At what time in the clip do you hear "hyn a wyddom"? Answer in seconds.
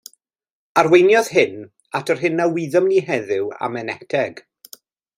2.23-2.91